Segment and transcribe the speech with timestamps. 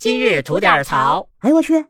[0.00, 1.28] 今日吐点槽。
[1.40, 1.84] 哎呦我去！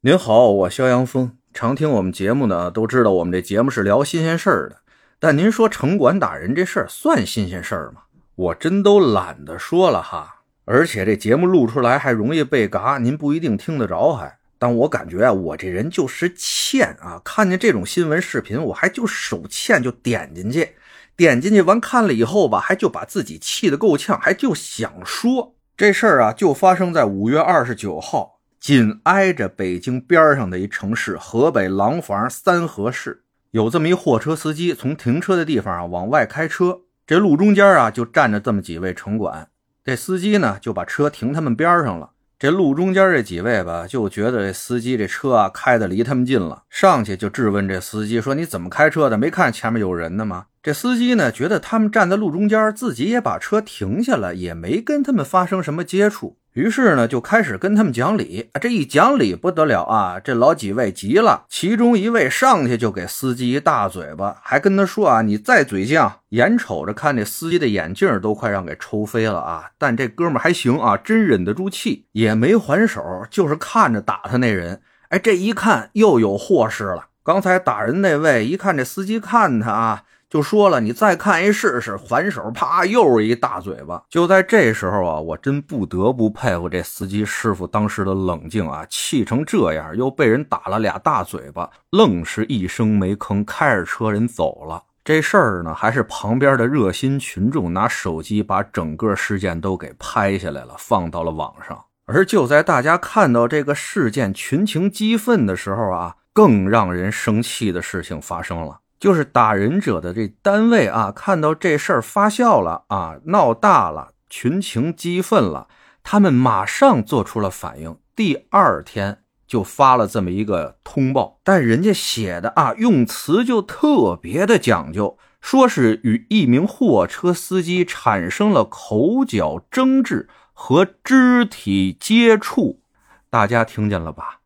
[0.00, 1.38] 您好，我肖阳峰。
[1.54, 4.78] 常听我们节目呢，都知道我们这节目是聊新鲜事儿的。
[5.20, 8.02] 但您说城管打人这事儿算新鲜事儿吗？
[8.34, 10.40] 我真都懒得说了哈。
[10.64, 14.36] 而且这节目录出来还容易被嘎，您不一定听得着还。
[14.58, 20.70] 但我感觉啊，我这人就是欠啊，看见这种新闻视频，我还就手欠就点进去，
[21.14, 28.40] 点进去完看了以后吧，还就把自己气得够呛，还就想说这事儿啊，就发生在五月二十九号。
[28.60, 39.48] 紧挨着北京边上的一城市，河北廊坊三河市，有这么一货车司机从停车的地方啊往外开车，这路中间啊就站着这么几位城管，
[39.82, 42.10] 这司机呢就把车停他们边上了。
[42.40, 49.18] 这路中间这几位吧就觉得这司机这车啊开的离他们近了，上去就质问这司机说：“你怎么开车的？
[49.18, 56.38] 没看前面有人呢吗？”这司机呢觉得他们站在路中间，自己也把车停下了，也没跟他们发生什么接触。
[56.54, 58.50] 于是呢，就开始跟他们讲理。
[58.60, 69.70] 这一讲理不得了啊，这老几位急了，其中一位上去就给司机一大嘴巴，还跟他说啊：“你再嘴犟！”眼瞅着看这司机的眼镜都快让给抽飞了啊！
[69.78, 74.80] 但这哥们还行啊，真忍得住气，也没还手，就是看着打他那人。
[75.10, 77.06] 哎，这一看又有祸事了。
[77.22, 80.02] 刚才打人那位一看这司机看他啊。
[80.30, 84.00] 就说了，你再看一试试，反手，啪，又是一大嘴巴。
[84.08, 94.84] 就在这时候啊，我真不得不佩服这司机师傅当时的冷静啊，气成这样，又被人打了俩大嘴巴，愣是一声没吭，开着车人走了。
[95.02, 101.76] 这事儿呢，还是旁边的热心群众拿手机把整个事件都给拍下来了，放到了网上。
[102.06, 108.78] 而就在大家看到这个事件群情激愤的时候啊，更让人生气的事情发生了。
[109.00, 115.68] 就是打人者的这单位啊，看到这事儿发酵了啊，闹大了，群情激愤了，
[116.02, 132.82] 他们马上做出了反应，第二天就发了这么一个通报，但人家写的啊，用词就特别的讲究，说是与一名货车司机产生了口角争执和肢体接触，
[133.30, 134.39] 大家听见了吧？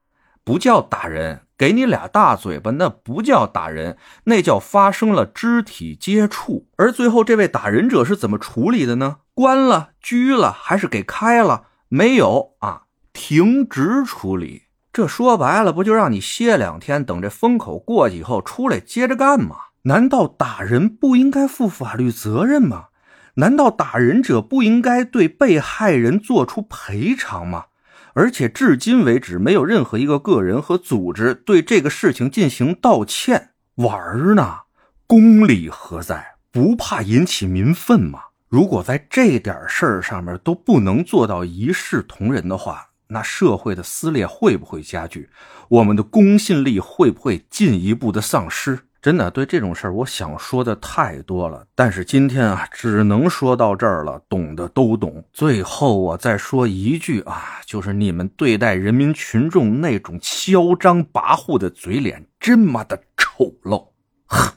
[0.45, 1.41] 不叫打人。
[1.57, 6.67] 给你俩大嘴巴，那不叫打人，那叫发生了肢体接触。
[6.77, 9.19] 而最后这位打人者是怎么处理的呢？
[9.35, 11.67] 关了、拘了，还是给开了？
[11.89, 12.83] 没有啊，
[13.13, 14.65] 停职处理。
[14.93, 19.57] 这说白了，不就让你歇两天，等这风口过去以后出来接着干吗？
[19.83, 22.87] 难道打人不应该负法律责任吗？
[23.35, 27.67] 难道打人者不应该对被害人做出赔偿吗？
[28.15, 33.51] 而且至今为止，没有任何一个个人和组织对这个事情进行道歉。
[33.75, 34.61] 玩儿呢？
[35.07, 36.37] 公理何在？
[36.53, 38.21] 不怕引起民愤吗？
[38.49, 45.29] 如果在这点事儿上面都不能做到一视同仁的话，那社会的撕裂会不会加剧？
[45.69, 48.79] 我们的公信力会不会进一步的丧失？
[49.05, 54.19] 真的对这种事儿，我想说的太多了，但是今天啊，只能说到这儿了。
[54.31, 55.23] 懂的都懂。
[55.31, 63.89] 最后我再说一句啊，就是你们对待人民群众那种嚣张跋扈的嘴脸，真妈的丑陋！
[64.25, 64.55] 哼。